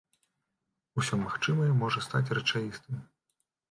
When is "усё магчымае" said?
1.03-1.71